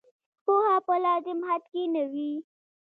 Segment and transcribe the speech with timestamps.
[0.43, 2.31] پوهه په لازم حد کې نه وي.